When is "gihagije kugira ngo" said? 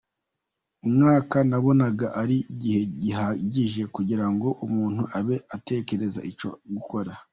3.01-4.49